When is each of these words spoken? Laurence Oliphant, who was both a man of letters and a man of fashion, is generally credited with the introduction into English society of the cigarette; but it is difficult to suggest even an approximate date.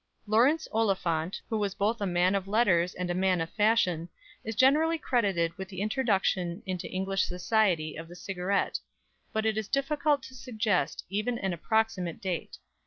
Laurence 0.25 0.67
Oliphant, 0.71 1.39
who 1.47 1.59
was 1.59 1.75
both 1.75 2.01
a 2.01 2.07
man 2.07 2.33
of 2.33 2.47
letters 2.47 2.95
and 2.95 3.11
a 3.11 3.13
man 3.13 3.39
of 3.39 3.51
fashion, 3.51 4.09
is 4.43 4.55
generally 4.55 4.97
credited 4.97 5.55
with 5.59 5.69
the 5.69 5.79
introduction 5.79 6.63
into 6.65 6.89
English 6.89 7.21
society 7.23 7.95
of 7.95 8.07
the 8.07 8.15
cigarette; 8.15 8.79
but 9.31 9.45
it 9.45 9.59
is 9.59 9.67
difficult 9.67 10.23
to 10.23 10.33
suggest 10.33 11.05
even 11.09 11.37
an 11.37 11.53
approximate 11.53 12.19
date. 12.19 12.57